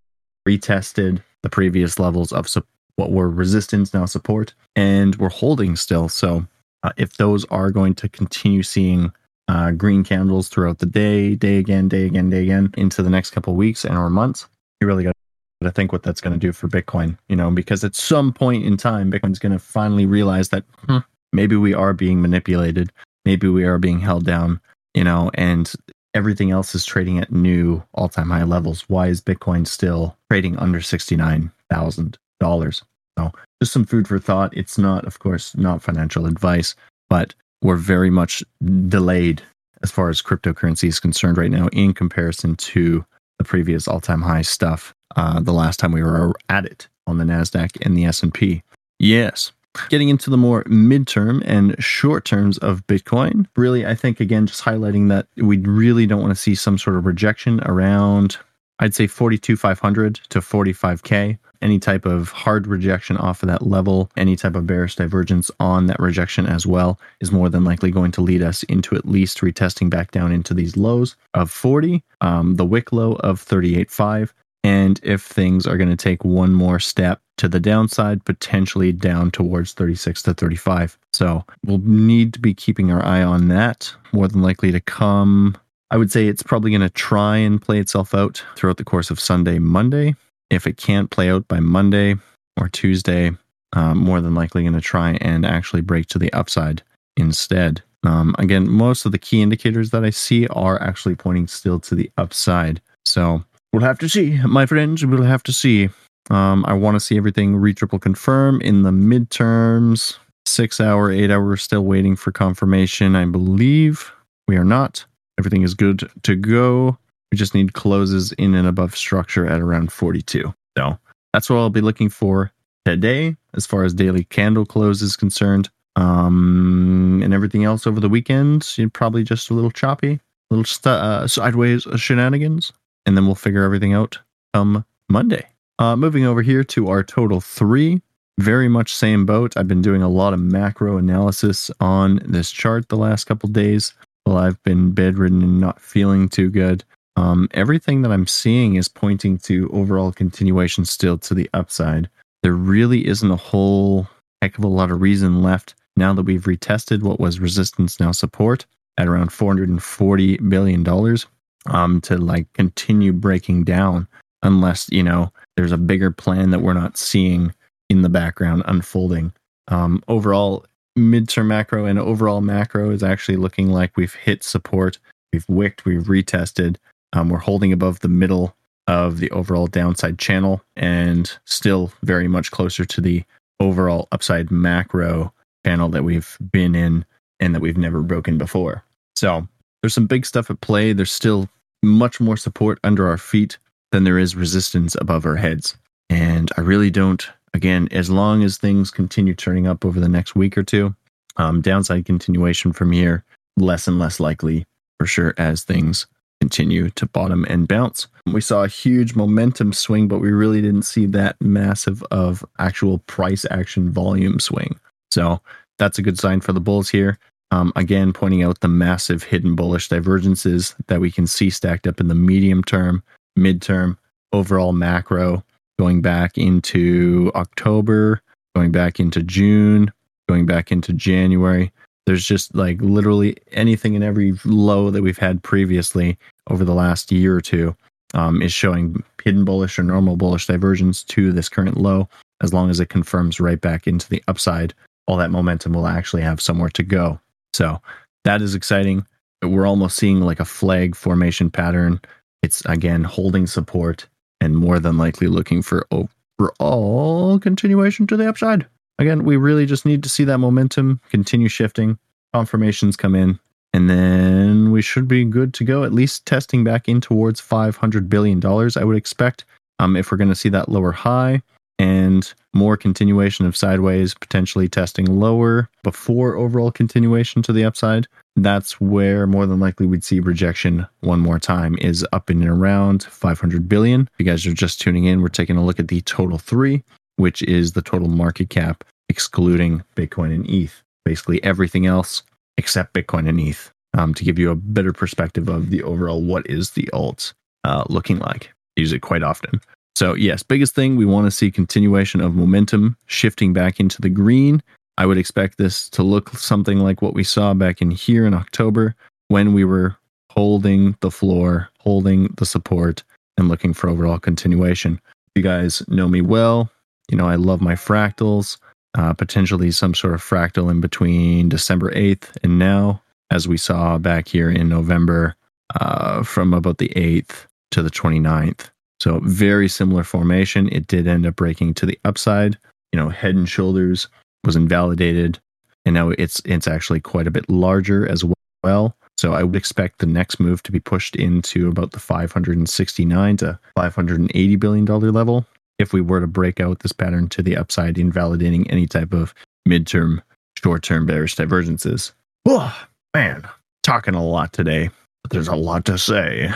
retested 0.46 1.22
the 1.42 1.48
previous 1.48 1.98
levels 1.98 2.32
of 2.32 2.46
su- 2.50 2.66
what 2.96 3.12
were 3.12 3.30
resistance, 3.30 3.94
now 3.94 4.04
support, 4.04 4.52
and 4.76 5.16
we're 5.16 5.30
holding 5.30 5.74
still. 5.74 6.10
So, 6.10 6.46
uh, 6.82 6.92
if 6.98 7.16
those 7.16 7.46
are 7.46 7.70
going 7.70 7.94
to 7.94 8.10
continue 8.10 8.62
seeing 8.62 9.10
uh, 9.48 9.70
green 9.72 10.04
candles 10.04 10.48
throughout 10.48 10.78
the 10.78 10.86
day, 10.86 11.34
day 11.34 11.58
again, 11.58 11.88
day 11.88 12.06
again, 12.06 12.30
day 12.30 12.42
again, 12.42 12.70
into 12.76 13.02
the 13.02 13.10
next 13.10 13.30
couple 13.30 13.54
weeks 13.54 13.84
and 13.84 13.96
or 13.96 14.10
months, 14.10 14.48
you 14.80 14.86
really 14.86 15.04
got 15.04 15.14
to 15.62 15.70
think 15.70 15.92
what 15.92 16.02
that's 16.02 16.20
going 16.20 16.32
to 16.32 16.38
do 16.38 16.52
for 16.52 16.68
Bitcoin. 16.68 17.16
You 17.28 17.36
know, 17.36 17.50
because 17.50 17.84
at 17.84 17.94
some 17.94 18.32
point 18.32 18.64
in 18.64 18.76
time, 18.76 19.12
Bitcoin's 19.12 19.38
going 19.38 19.52
to 19.52 19.58
finally 19.58 20.06
realize 20.06 20.48
that 20.48 20.64
hmm, 20.86 20.98
maybe 21.32 21.56
we 21.56 21.74
are 21.74 21.92
being 21.92 22.20
manipulated, 22.20 22.92
maybe 23.24 23.48
we 23.48 23.64
are 23.64 23.78
being 23.78 24.00
held 24.00 24.24
down. 24.24 24.60
You 24.94 25.04
know, 25.04 25.30
and 25.34 25.72
everything 26.14 26.50
else 26.50 26.74
is 26.74 26.84
trading 26.84 27.18
at 27.18 27.32
new 27.32 27.82
all-time 27.94 28.28
high 28.28 28.42
levels. 28.44 28.82
Why 28.88 29.06
is 29.06 29.22
Bitcoin 29.22 29.66
still 29.66 30.16
trading 30.30 30.58
under 30.58 30.80
sixty-nine 30.80 31.50
thousand 31.70 32.18
dollars? 32.40 32.82
So 33.18 33.32
just 33.62 33.72
some 33.72 33.84
food 33.84 34.08
for 34.08 34.18
thought. 34.18 34.56
It's 34.56 34.76
not, 34.76 35.06
of 35.06 35.18
course, 35.18 35.56
not 35.56 35.82
financial 35.82 36.26
advice, 36.26 36.74
but 37.08 37.34
we're 37.62 37.76
very 37.76 38.10
much 38.10 38.42
delayed 38.88 39.42
as 39.82 39.90
far 39.90 40.08
as 40.08 40.22
cryptocurrency 40.22 40.88
is 40.88 41.00
concerned 41.00 41.38
right 41.38 41.50
now 41.50 41.68
in 41.68 41.94
comparison 41.94 42.56
to 42.56 43.04
the 43.38 43.44
previous 43.44 43.88
all-time 43.88 44.22
high 44.22 44.42
stuff 44.42 44.94
uh, 45.16 45.40
the 45.40 45.52
last 45.52 45.78
time 45.78 45.92
we 45.92 46.02
were 46.02 46.32
at 46.48 46.64
it 46.64 46.88
on 47.06 47.18
the 47.18 47.24
nasdaq 47.24 47.70
and 47.84 47.96
the 47.96 48.04
s&p 48.04 48.62
yes. 48.98 49.52
Getting 49.88 50.10
into 50.10 50.28
the 50.28 50.36
more 50.36 50.64
midterm 50.64 51.42
and 51.46 51.82
short 51.82 52.26
terms 52.26 52.58
of 52.58 52.86
bitcoin 52.86 53.46
really 53.56 53.86
i 53.86 53.94
think 53.94 54.20
again 54.20 54.46
just 54.46 54.62
highlighting 54.62 55.08
that 55.08 55.26
we 55.36 55.56
really 55.58 56.04
don't 56.04 56.20
want 56.20 56.30
to 56.30 56.40
see 56.40 56.54
some 56.54 56.76
sort 56.76 56.96
of 56.96 57.06
rejection 57.06 57.58
around 57.64 58.36
i'd 58.80 58.94
say 58.94 59.06
42500 59.06 60.16
to 60.28 60.40
45k 60.40 61.38
any 61.62 61.78
type 61.78 62.04
of 62.04 62.30
hard 62.30 62.66
rejection 62.66 63.16
off 63.16 63.42
of 63.42 63.48
that 63.48 63.66
level, 63.66 64.10
any 64.16 64.36
type 64.36 64.54
of 64.54 64.66
bearish 64.66 64.96
divergence 64.96 65.50
on 65.60 65.86
that 65.86 66.00
rejection 66.00 66.46
as 66.46 66.66
well, 66.66 66.98
is 67.20 67.32
more 67.32 67.48
than 67.48 67.64
likely 67.64 67.90
going 67.90 68.12
to 68.12 68.20
lead 68.20 68.42
us 68.42 68.62
into 68.64 68.94
at 68.94 69.06
least 69.06 69.38
retesting 69.38 69.88
back 69.88 70.10
down 70.10 70.32
into 70.32 70.54
these 70.54 70.76
lows 70.76 71.16
of 71.34 71.50
40, 71.50 72.02
um, 72.20 72.56
the 72.56 72.66
wick 72.66 72.92
low 72.92 73.12
of 73.16 73.40
38.5. 73.40 74.32
And 74.64 75.00
if 75.02 75.22
things 75.22 75.66
are 75.66 75.76
going 75.76 75.90
to 75.90 75.96
take 75.96 76.24
one 76.24 76.54
more 76.54 76.78
step 76.78 77.20
to 77.38 77.48
the 77.48 77.58
downside, 77.58 78.24
potentially 78.24 78.92
down 78.92 79.32
towards 79.32 79.72
36 79.72 80.22
to 80.22 80.34
35. 80.34 80.96
So 81.12 81.44
we'll 81.66 81.78
need 81.78 82.32
to 82.34 82.40
be 82.40 82.54
keeping 82.54 82.92
our 82.92 83.04
eye 83.04 83.24
on 83.24 83.48
that. 83.48 83.92
More 84.12 84.28
than 84.28 84.42
likely 84.42 84.70
to 84.70 84.80
come 84.80 85.56
I 85.90 85.98
would 85.98 86.10
say 86.10 86.26
it's 86.26 86.42
probably 86.42 86.70
going 86.70 86.80
to 86.80 86.88
try 86.88 87.36
and 87.36 87.60
play 87.60 87.78
itself 87.78 88.14
out 88.14 88.42
throughout 88.56 88.78
the 88.78 88.84
course 88.84 89.10
of 89.10 89.20
Sunday, 89.20 89.58
Monday 89.58 90.14
if 90.52 90.66
it 90.66 90.76
can't 90.76 91.10
play 91.10 91.30
out 91.30 91.48
by 91.48 91.58
Monday 91.60 92.14
or 92.60 92.68
Tuesday, 92.68 93.32
um, 93.72 93.98
more 93.98 94.20
than 94.20 94.34
likely 94.34 94.62
going 94.62 94.74
to 94.74 94.80
try 94.80 95.16
and 95.22 95.46
actually 95.46 95.80
break 95.80 96.06
to 96.08 96.18
the 96.18 96.32
upside 96.32 96.82
instead. 97.16 97.82
Um, 98.04 98.34
again, 98.38 98.68
most 98.68 99.06
of 99.06 99.12
the 99.12 99.18
key 99.18 99.40
indicators 99.40 99.90
that 99.90 100.04
I 100.04 100.10
see 100.10 100.46
are 100.48 100.80
actually 100.82 101.14
pointing 101.14 101.46
still 101.46 101.80
to 101.80 101.94
the 101.94 102.10
upside. 102.18 102.82
So 103.06 103.42
we'll 103.72 103.82
have 103.82 103.98
to 104.00 104.08
see, 104.08 104.38
my 104.46 104.66
friends. 104.66 105.04
We'll 105.04 105.22
have 105.22 105.42
to 105.44 105.52
see. 105.52 105.88
Um, 106.30 106.64
I 106.66 106.74
want 106.74 106.96
to 106.96 107.00
see 107.00 107.16
everything 107.16 107.56
re 107.56 107.72
triple 107.72 107.98
confirm 107.98 108.60
in 108.60 108.82
the 108.82 108.90
midterms. 108.90 110.18
Six 110.44 110.80
hour, 110.80 111.10
eight 111.10 111.30
hour, 111.30 111.56
still 111.56 111.84
waiting 111.84 112.16
for 112.16 112.32
confirmation. 112.32 113.16
I 113.16 113.24
believe 113.24 114.12
we 114.48 114.56
are 114.56 114.64
not. 114.64 115.04
Everything 115.38 115.62
is 115.62 115.74
good 115.74 116.10
to 116.24 116.36
go. 116.36 116.98
We 117.32 117.38
just 117.38 117.54
need 117.54 117.72
closes 117.72 118.32
in 118.32 118.54
and 118.54 118.68
above 118.68 118.94
structure 118.94 119.46
at 119.46 119.60
around 119.60 119.90
42. 119.90 120.54
So 120.76 120.98
that's 121.32 121.48
what 121.48 121.56
I'll 121.56 121.70
be 121.70 121.80
looking 121.80 122.10
for 122.10 122.52
today 122.84 123.36
as 123.54 123.64
far 123.64 123.84
as 123.84 123.94
daily 123.94 124.24
candle 124.24 124.66
close 124.66 125.00
is 125.00 125.16
concerned. 125.16 125.70
Um, 125.96 127.20
and 127.24 127.32
everything 127.32 127.64
else 127.64 127.86
over 127.86 128.00
the 128.00 128.08
weekend, 128.08 128.70
probably 128.92 129.24
just 129.24 129.50
a 129.50 129.54
little 129.54 129.70
choppy, 129.70 130.20
little 130.50 130.64
st- 130.64 130.86
uh, 130.86 131.26
sideways 131.26 131.86
shenanigans, 131.96 132.72
and 133.06 133.16
then 133.16 133.24
we'll 133.26 133.34
figure 133.34 133.64
everything 133.64 133.94
out 133.94 134.18
come 134.54 134.84
Monday. 135.08 135.46
Uh, 135.78 135.96
moving 135.96 136.24
over 136.24 136.42
here 136.42 136.62
to 136.64 136.88
our 136.88 137.02
total 137.02 137.40
three, 137.40 138.02
very 138.38 138.68
much 138.68 138.94
same 138.94 139.26
boat. 139.26 139.56
I've 139.56 139.68
been 139.68 139.82
doing 139.82 140.02
a 140.02 140.08
lot 140.08 140.34
of 140.34 140.40
macro 140.40 140.98
analysis 140.98 141.70
on 141.80 142.20
this 142.24 142.50
chart 142.50 142.88
the 142.88 142.96
last 142.96 143.24
couple 143.24 143.48
days 143.48 143.94
while 144.24 144.36
I've 144.36 144.62
been 144.62 144.92
bedridden 144.92 145.42
and 145.42 145.60
not 145.60 145.80
feeling 145.80 146.28
too 146.28 146.50
good. 146.50 146.84
Um, 147.16 147.48
everything 147.52 148.02
that 148.02 148.12
I'm 148.12 148.26
seeing 148.26 148.76
is 148.76 148.88
pointing 148.88 149.38
to 149.38 149.68
overall 149.72 150.12
continuation 150.12 150.84
still 150.84 151.18
to 151.18 151.34
the 151.34 151.48
upside. 151.52 152.08
There 152.42 152.54
really 152.54 153.06
isn't 153.06 153.30
a 153.30 153.36
whole 153.36 154.08
heck 154.40 154.58
of 154.58 154.64
a 154.64 154.68
lot 154.68 154.90
of 154.90 155.00
reason 155.00 155.42
left 155.42 155.74
now 155.96 156.12
that 156.14 156.24
we've 156.24 156.44
retested 156.44 157.02
what 157.02 157.20
was 157.20 157.38
resistance 157.38 158.00
now 158.00 158.12
support 158.12 158.66
at 158.98 159.08
around 159.08 159.32
440 159.32 160.38
billion 160.38 160.82
dollars 160.82 161.26
um, 161.66 162.00
to 162.02 162.16
like 162.16 162.52
continue 162.54 163.12
breaking 163.12 163.64
down 163.64 164.08
unless 164.42 164.88
you 164.90 165.02
know 165.02 165.32
there's 165.56 165.72
a 165.72 165.78
bigger 165.78 166.10
plan 166.10 166.50
that 166.50 166.60
we're 166.60 166.72
not 166.72 166.96
seeing 166.96 167.54
in 167.88 168.02
the 168.02 168.08
background 168.08 168.62
unfolding. 168.66 169.32
Um, 169.68 170.02
overall, 170.08 170.64
midterm 170.98 171.46
macro 171.46 171.84
and 171.84 171.98
overall 171.98 172.40
macro 172.40 172.90
is 172.90 173.02
actually 173.02 173.36
looking 173.36 173.70
like 173.70 173.96
we've 173.96 174.14
hit 174.14 174.42
support. 174.42 174.98
We've 175.32 175.48
wicked, 175.48 175.84
we've 175.84 176.04
retested. 176.04 176.76
Um, 177.12 177.28
we're 177.28 177.38
holding 177.38 177.72
above 177.72 178.00
the 178.00 178.08
middle 178.08 178.56
of 178.86 179.18
the 179.18 179.30
overall 179.30 179.66
downside 179.66 180.18
channel 180.18 180.62
and 180.76 181.30
still 181.44 181.92
very 182.02 182.28
much 182.28 182.50
closer 182.50 182.84
to 182.84 183.00
the 183.00 183.22
overall 183.60 184.08
upside 184.12 184.50
macro 184.50 185.32
channel 185.64 185.88
that 185.90 186.04
we've 186.04 186.36
been 186.50 186.74
in 186.74 187.04
and 187.38 187.54
that 187.54 187.60
we've 187.60 187.76
never 187.76 188.02
broken 188.02 188.38
before. 188.38 188.84
So 189.14 189.46
there's 189.80 189.94
some 189.94 190.06
big 190.06 190.26
stuff 190.26 190.50
at 190.50 190.60
play. 190.60 190.92
There's 190.92 191.12
still 191.12 191.48
much 191.82 192.20
more 192.20 192.36
support 192.36 192.78
under 192.82 193.08
our 193.08 193.18
feet 193.18 193.58
than 193.92 194.04
there 194.04 194.18
is 194.18 194.34
resistance 194.34 194.96
above 195.00 195.26
our 195.26 195.36
heads. 195.36 195.76
And 196.08 196.50
I 196.56 196.62
really 196.62 196.90
don't, 196.90 197.26
again, 197.54 197.88
as 197.90 198.10
long 198.10 198.42
as 198.42 198.56
things 198.56 198.90
continue 198.90 199.34
turning 199.34 199.66
up 199.66 199.84
over 199.84 200.00
the 200.00 200.08
next 200.08 200.34
week 200.34 200.56
or 200.56 200.62
two, 200.62 200.94
um, 201.36 201.60
downside 201.60 202.04
continuation 202.04 202.72
from 202.72 202.92
here, 202.92 203.24
less 203.56 203.86
and 203.86 203.98
less 203.98 204.20
likely 204.20 204.66
for 204.98 205.06
sure 205.06 205.34
as 205.38 205.64
things 205.64 206.06
continue 206.42 206.90
to 206.90 207.06
bottom 207.06 207.46
and 207.48 207.68
bounce. 207.68 208.08
We 208.26 208.40
saw 208.40 208.64
a 208.64 208.68
huge 208.68 209.14
momentum 209.14 209.72
swing, 209.72 210.08
but 210.08 210.18
we 210.18 210.32
really 210.32 210.60
didn't 210.60 210.82
see 210.82 211.06
that 211.06 211.40
massive 211.40 212.02
of 212.10 212.44
actual 212.58 212.98
price 212.98 213.46
action 213.48 213.92
volume 213.92 214.40
swing. 214.40 214.74
So 215.12 215.40
that's 215.78 215.98
a 215.98 216.02
good 216.02 216.18
sign 216.18 216.40
for 216.40 216.52
the 216.52 216.58
bulls 216.58 216.90
here. 216.90 217.16
Um, 217.52 217.72
again, 217.76 218.12
pointing 218.12 218.42
out 218.42 218.58
the 218.58 218.66
massive 218.66 219.22
hidden 219.22 219.54
bullish 219.54 219.88
divergences 219.88 220.74
that 220.88 221.00
we 221.00 221.12
can 221.12 221.28
see 221.28 221.48
stacked 221.48 221.86
up 221.86 222.00
in 222.00 222.08
the 222.08 222.14
medium 222.16 222.64
term, 222.64 223.04
midterm, 223.38 223.96
overall 224.32 224.72
macro, 224.72 225.44
going 225.78 226.02
back 226.02 226.36
into 226.36 227.30
October, 227.36 228.20
going 228.56 228.72
back 228.72 228.98
into 228.98 229.22
June, 229.22 229.92
going 230.28 230.44
back 230.44 230.72
into 230.72 230.92
January. 230.92 231.70
There's 232.06 232.26
just 232.26 232.52
like 232.56 232.80
literally 232.80 233.36
anything 233.52 233.94
and 233.94 234.02
every 234.02 234.32
low 234.44 234.90
that 234.90 235.02
we've 235.02 235.18
had 235.18 235.44
previously 235.44 236.18
over 236.50 236.64
the 236.64 236.74
last 236.74 237.12
year 237.12 237.36
or 237.36 237.40
two 237.40 237.76
um, 238.14 238.42
is 238.42 238.52
showing 238.52 239.02
hidden 239.22 239.44
bullish 239.44 239.78
or 239.78 239.82
normal 239.82 240.16
bullish 240.16 240.46
diversions 240.46 241.02
to 241.04 241.32
this 241.32 241.48
current 241.48 241.76
low. 241.76 242.08
As 242.40 242.52
long 242.52 242.70
as 242.70 242.80
it 242.80 242.88
confirms 242.88 243.40
right 243.40 243.60
back 243.60 243.86
into 243.86 244.08
the 244.08 244.22
upside, 244.26 244.74
all 245.06 245.16
that 245.16 245.30
momentum 245.30 245.72
will 245.72 245.86
actually 245.86 246.22
have 246.22 246.40
somewhere 246.40 246.70
to 246.70 246.82
go. 246.82 247.20
So 247.52 247.80
that 248.24 248.42
is 248.42 248.54
exciting. 248.54 249.06
We're 249.42 249.66
almost 249.66 249.96
seeing 249.96 250.20
like 250.20 250.40
a 250.40 250.44
flag 250.44 250.94
formation 250.94 251.50
pattern. 251.50 252.00
It's 252.42 252.64
again 252.66 253.04
holding 253.04 253.46
support 253.46 254.08
and 254.40 254.56
more 254.56 254.78
than 254.78 254.98
likely 254.98 255.28
looking 255.28 255.62
for 255.62 255.86
overall 255.90 257.38
continuation 257.38 258.06
to 258.08 258.16
the 258.16 258.28
upside. 258.28 258.66
Again, 258.98 259.24
we 259.24 259.36
really 259.36 259.66
just 259.66 259.86
need 259.86 260.02
to 260.02 260.08
see 260.08 260.24
that 260.24 260.38
momentum 260.38 261.00
continue 261.10 261.48
shifting, 261.48 261.98
confirmations 262.32 262.96
come 262.96 263.14
in, 263.14 263.38
and 263.72 263.88
then 263.88 264.70
we 264.70 264.82
should 264.82 265.08
be 265.08 265.24
good 265.24 265.54
to 265.54 265.64
go, 265.64 265.84
at 265.84 265.92
least 265.92 266.26
testing 266.26 266.62
back 266.62 266.88
in 266.88 267.00
towards 267.00 267.40
$500 267.40 268.08
billion, 268.08 268.44
I 268.44 268.84
would 268.84 268.96
expect. 268.96 269.44
Um, 269.78 269.96
if 269.96 270.10
we're 270.10 270.18
going 270.18 270.28
to 270.28 270.34
see 270.34 270.50
that 270.50 270.68
lower 270.68 270.92
high 270.92 271.42
and 271.78 272.32
more 272.54 272.76
continuation 272.76 273.46
of 273.46 273.56
sideways, 273.56 274.14
potentially 274.14 274.68
testing 274.68 275.06
lower 275.06 275.70
before 275.82 276.36
overall 276.36 276.70
continuation 276.70 277.42
to 277.42 277.52
the 277.52 277.64
upside, 277.64 278.06
that's 278.36 278.80
where 278.80 279.26
more 279.26 279.46
than 279.46 279.58
likely 279.58 279.86
we'd 279.86 280.04
see 280.04 280.20
rejection 280.20 280.86
one 281.00 281.20
more 281.20 281.38
time 281.38 281.76
is 281.80 282.06
up 282.12 282.30
in 282.30 282.42
and 282.42 282.50
around 282.50 283.04
500 283.04 283.68
billion. 283.68 284.02
If 284.02 284.10
you 284.18 284.26
guys 284.26 284.46
are 284.46 284.52
just 284.52 284.80
tuning 284.80 285.06
in, 285.06 285.22
we're 285.22 285.28
taking 285.28 285.56
a 285.56 285.64
look 285.64 285.80
at 285.80 285.88
the 285.88 286.02
total 286.02 286.38
three, 286.38 286.84
which 287.16 287.42
is 287.42 287.72
the 287.72 287.82
total 287.82 288.08
market 288.08 288.50
cap 288.50 288.84
excluding 289.08 289.82
Bitcoin 289.96 290.34
and 290.34 290.48
ETH. 290.48 290.82
Basically 291.04 291.42
everything 291.42 291.86
else 291.86 292.22
except 292.56 292.94
Bitcoin 292.94 293.28
and 293.28 293.40
ETH 293.40 293.72
um, 293.94 294.14
to 294.14 294.24
give 294.24 294.38
you 294.38 294.50
a 294.50 294.56
better 294.56 294.92
perspective 294.92 295.48
of 295.48 295.70
the 295.70 295.82
overall 295.82 296.22
what 296.22 296.48
is 296.48 296.70
the 296.70 296.88
alt 296.92 297.32
uh, 297.64 297.84
looking 297.88 298.18
like. 298.18 298.52
I 298.76 298.80
use 298.80 298.92
it 298.92 299.00
quite 299.00 299.22
often. 299.22 299.60
So, 299.94 300.14
yes, 300.14 300.42
biggest 300.42 300.74
thing 300.74 300.96
we 300.96 301.04
want 301.04 301.26
to 301.26 301.30
see 301.30 301.50
continuation 301.50 302.20
of 302.20 302.34
momentum 302.34 302.96
shifting 303.06 303.52
back 303.52 303.78
into 303.78 304.00
the 304.00 304.08
green. 304.08 304.62
I 304.96 305.06
would 305.06 305.18
expect 305.18 305.58
this 305.58 305.88
to 305.90 306.02
look 306.02 306.30
something 306.30 306.78
like 306.78 307.02
what 307.02 307.14
we 307.14 307.24
saw 307.24 307.54
back 307.54 307.82
in 307.82 307.90
here 307.90 308.26
in 308.26 308.34
October 308.34 308.94
when 309.28 309.52
we 309.52 309.64
were 309.64 309.96
holding 310.30 310.96
the 311.00 311.10
floor, 311.10 311.68
holding 311.78 312.28
the 312.38 312.46
support, 312.46 313.02
and 313.36 313.48
looking 313.48 313.74
for 313.74 313.88
overall 313.88 314.18
continuation. 314.18 315.00
You 315.34 315.42
guys 315.42 315.82
know 315.88 316.08
me 316.08 316.20
well. 316.20 316.70
You 317.10 317.16
know, 317.16 317.28
I 317.28 317.34
love 317.34 317.60
my 317.60 317.74
fractals 317.74 318.58
uh, 318.96 319.12
potentially 319.14 319.70
some 319.70 319.94
sort 319.94 320.14
of 320.14 320.22
fractal 320.22 320.70
in 320.70 320.80
between 320.80 321.48
December 321.48 321.90
8th 321.92 322.36
and 322.42 322.58
now, 322.58 323.02
as 323.30 323.48
we 323.48 323.56
saw 323.56 323.98
back 323.98 324.28
here 324.28 324.50
in 324.50 324.68
November 324.68 325.34
uh, 325.80 326.22
from 326.22 326.52
about 326.52 326.78
the 326.78 326.90
8th 326.90 327.46
to 327.70 327.82
the 327.82 327.90
29th. 327.90 328.70
So, 329.00 329.20
very 329.24 329.68
similar 329.68 330.04
formation. 330.04 330.68
It 330.68 330.86
did 330.86 331.08
end 331.08 331.26
up 331.26 331.36
breaking 331.36 331.74
to 331.74 331.86
the 331.86 331.98
upside. 332.04 332.56
You 332.92 333.00
know, 333.00 333.08
head 333.08 333.34
and 333.34 333.48
shoulders 333.48 334.06
was 334.44 334.54
invalidated, 334.54 335.40
and 335.84 335.94
now 335.94 336.10
it's 336.10 336.40
it's 336.44 336.68
actually 336.68 337.00
quite 337.00 337.26
a 337.26 337.30
bit 337.32 337.48
larger 337.48 338.06
as 338.08 338.24
well. 338.62 338.96
So 339.18 339.34
I 339.34 339.42
would 339.42 339.56
expect 339.56 339.98
the 339.98 340.06
next 340.06 340.40
move 340.40 340.62
to 340.64 340.72
be 340.72 340.80
pushed 340.80 341.16
into 341.16 341.68
about 341.68 341.92
the 341.92 342.00
569 342.00 343.36
to 343.38 343.58
580 343.76 344.56
billion 344.56 344.84
dollar 344.84 345.12
level 345.12 345.46
if 345.82 345.92
we 345.92 346.00
were 346.00 346.20
to 346.20 346.26
break 346.26 346.60
out 346.60 346.78
this 346.80 346.92
pattern 346.92 347.28
to 347.28 347.42
the 347.42 347.56
upside, 347.56 347.98
invalidating 347.98 348.70
any 348.70 348.86
type 348.86 349.12
of 349.12 349.34
midterm, 349.68 350.22
short 350.56 350.82
term 350.82 351.04
bearish 351.04 351.34
divergences. 351.34 352.12
Oh, 352.46 352.74
man, 353.14 353.46
talking 353.82 354.14
a 354.14 354.24
lot 354.24 354.52
today, 354.52 354.88
but 355.22 355.30
there's 355.30 355.48
a 355.48 355.56
lot 355.56 355.84
to 355.84 355.98
say. 355.98 356.50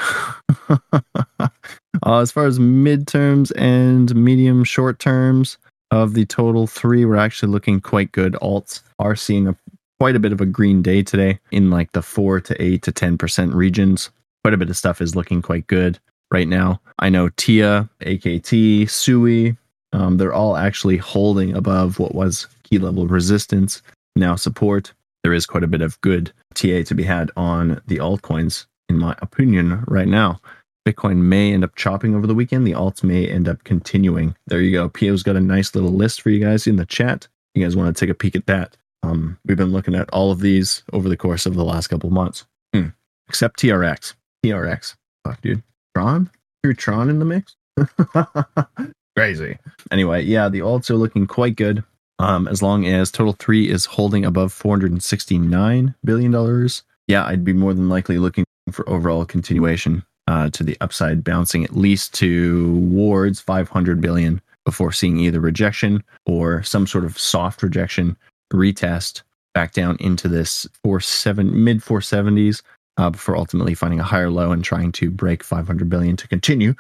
uh, 0.68 1.48
as 2.04 2.32
far 2.32 2.46
as 2.46 2.58
midterms 2.58 3.52
and 3.56 4.14
medium 4.14 4.64
short 4.64 4.98
terms, 4.98 5.58
of 5.90 6.14
the 6.14 6.26
total 6.26 6.66
three, 6.66 7.04
we're 7.04 7.16
actually 7.16 7.52
looking 7.52 7.80
quite 7.80 8.10
good. 8.12 8.32
Alts 8.42 8.82
are 8.98 9.14
seeing 9.14 9.46
a 9.46 9.56
quite 10.00 10.16
a 10.16 10.20
bit 10.20 10.32
of 10.32 10.40
a 10.40 10.46
green 10.46 10.82
day 10.82 11.02
today 11.02 11.38
in 11.52 11.70
like 11.70 11.92
the 11.92 12.02
four 12.02 12.40
to 12.40 12.62
eight 12.62 12.82
to 12.82 12.92
ten 12.92 13.16
percent 13.16 13.54
regions. 13.54 14.10
Quite 14.42 14.54
a 14.54 14.56
bit 14.56 14.70
of 14.70 14.76
stuff 14.76 15.00
is 15.00 15.16
looking 15.16 15.42
quite 15.42 15.66
good 15.66 15.98
right 16.30 16.48
now. 16.48 16.80
I 16.98 17.08
know 17.08 17.28
Tia, 17.30 17.88
AKT, 18.00 18.88
Sui, 18.88 19.56
um, 19.92 20.16
they're 20.16 20.32
all 20.32 20.56
actually 20.56 20.96
holding 20.96 21.54
above 21.54 21.98
what 21.98 22.14
was 22.14 22.46
key 22.64 22.78
level 22.78 23.06
resistance, 23.06 23.82
now 24.14 24.36
support. 24.36 24.92
There 25.22 25.32
is 25.32 25.46
quite 25.46 25.64
a 25.64 25.68
bit 25.68 25.82
of 25.82 26.00
good 26.00 26.32
TA 26.54 26.82
to 26.84 26.94
be 26.94 27.02
had 27.02 27.30
on 27.36 27.80
the 27.86 27.98
altcoins, 27.98 28.66
in 28.88 28.98
my 28.98 29.16
opinion, 29.20 29.84
right 29.86 30.08
now. 30.08 30.40
Bitcoin 30.86 31.16
may 31.16 31.52
end 31.52 31.64
up 31.64 31.74
chopping 31.74 32.14
over 32.14 32.26
the 32.26 32.34
weekend. 32.34 32.66
The 32.66 32.72
alts 32.72 33.02
may 33.02 33.26
end 33.26 33.48
up 33.48 33.64
continuing. 33.64 34.36
There 34.46 34.60
you 34.60 34.70
go. 34.70 34.88
Pio's 34.88 35.24
got 35.24 35.34
a 35.34 35.40
nice 35.40 35.74
little 35.74 35.90
list 35.90 36.22
for 36.22 36.30
you 36.30 36.38
guys 36.38 36.66
in 36.66 36.76
the 36.76 36.86
chat. 36.86 37.26
You 37.54 37.64
guys 37.64 37.74
want 37.74 37.94
to 37.94 37.98
take 37.98 38.10
a 38.10 38.14
peek 38.14 38.36
at 38.36 38.46
that? 38.46 38.76
Um, 39.02 39.38
we've 39.44 39.56
been 39.56 39.72
looking 39.72 39.94
at 39.94 40.08
all 40.10 40.30
of 40.30 40.40
these 40.40 40.84
over 40.92 41.08
the 41.08 41.16
course 41.16 41.46
of 41.46 41.54
the 41.54 41.64
last 41.64 41.88
couple 41.88 42.10
months, 42.10 42.44
hmm. 42.72 42.88
except 43.28 43.60
TRX. 43.60 44.14
TRX. 44.44 44.94
Fuck, 45.24 45.40
dude. 45.40 45.62
Tron? 45.96 46.28
Threw 46.62 46.74
Tron 46.74 47.08
in 47.08 47.20
the 47.20 47.24
mix? 47.24 47.56
Crazy. 49.16 49.56
Anyway, 49.90 50.24
yeah, 50.24 50.50
the 50.50 50.58
alts 50.58 50.90
are 50.90 50.96
looking 50.96 51.26
quite 51.26 51.56
good. 51.56 51.82
Um, 52.18 52.46
as 52.48 52.60
long 52.62 52.84
as 52.84 53.10
total 53.10 53.32
three 53.32 53.70
is 53.70 53.86
holding 53.86 54.26
above 54.26 54.52
$469 54.52 55.94
billion. 56.04 56.68
Yeah, 57.08 57.24
I'd 57.24 57.46
be 57.46 57.54
more 57.54 57.72
than 57.72 57.88
likely 57.88 58.18
looking 58.18 58.44
for 58.70 58.86
overall 58.90 59.24
continuation 59.24 60.04
uh, 60.28 60.50
to 60.50 60.62
the 60.62 60.76
upside, 60.82 61.24
bouncing 61.24 61.64
at 61.64 61.74
least 61.74 62.12
towards 62.12 63.40
500 63.40 63.98
billion 63.98 64.42
before 64.66 64.92
seeing 64.92 65.18
either 65.18 65.40
rejection 65.40 66.04
or 66.26 66.62
some 66.62 66.86
sort 66.86 67.06
of 67.06 67.18
soft 67.18 67.62
rejection 67.62 68.18
retest 68.52 69.22
back 69.54 69.72
down 69.72 69.96
into 70.00 70.28
this 70.28 70.68
four 70.82 71.00
seven 71.00 71.64
mid 71.64 71.80
470s 71.80 72.60
uh, 72.96 73.10
before 73.10 73.36
ultimately 73.36 73.74
finding 73.74 74.00
a 74.00 74.04
higher 74.04 74.30
low 74.30 74.52
and 74.52 74.64
trying 74.64 74.92
to 74.92 75.10
break 75.10 75.42
500 75.42 75.88
billion 75.88 76.16
to 76.16 76.28
continue 76.28 76.74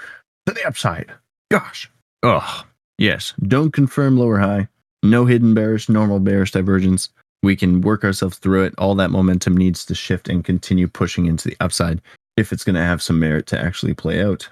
to 0.46 0.54
the 0.54 0.66
upside. 0.66 1.12
Gosh. 1.50 1.90
Ugh. 2.22 2.66
Yes. 2.98 3.34
Don't 3.42 3.72
confirm 3.72 4.16
lower 4.16 4.38
high. 4.38 4.68
No 5.02 5.26
hidden 5.26 5.54
bearish, 5.54 5.88
normal 5.88 6.18
bearish 6.20 6.52
divergence. 6.52 7.10
We 7.42 7.54
can 7.54 7.80
work 7.80 8.02
ourselves 8.02 8.38
through 8.38 8.64
it. 8.64 8.74
All 8.78 8.94
that 8.96 9.10
momentum 9.10 9.56
needs 9.56 9.84
to 9.86 9.94
shift 9.94 10.28
and 10.28 10.44
continue 10.44 10.88
pushing 10.88 11.26
into 11.26 11.48
the 11.48 11.56
upside 11.60 12.00
if 12.36 12.52
it's 12.52 12.64
going 12.64 12.74
to 12.74 12.82
have 12.82 13.02
some 13.02 13.20
merit 13.20 13.46
to 13.48 13.60
actually 13.60 13.94
play 13.94 14.22
out. 14.22 14.48